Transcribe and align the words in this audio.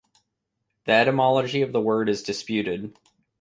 The 0.85 0.93
etymology 0.93 1.61
of 1.61 1.73
the 1.73 1.79
word 1.79 2.09
is 2.09 2.23
disputed. 2.23 2.97